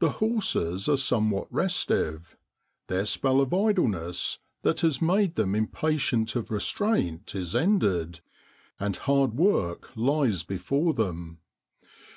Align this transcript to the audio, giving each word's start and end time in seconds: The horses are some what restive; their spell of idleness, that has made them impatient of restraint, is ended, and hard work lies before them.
The 0.00 0.10
horses 0.18 0.88
are 0.88 0.96
some 0.96 1.30
what 1.30 1.46
restive; 1.54 2.36
their 2.88 3.06
spell 3.06 3.40
of 3.40 3.54
idleness, 3.54 4.40
that 4.62 4.80
has 4.80 5.00
made 5.00 5.36
them 5.36 5.54
impatient 5.54 6.34
of 6.34 6.50
restraint, 6.50 7.32
is 7.32 7.54
ended, 7.54 8.22
and 8.80 8.96
hard 8.96 9.34
work 9.34 9.92
lies 9.96 10.42
before 10.42 10.94
them. 10.94 11.38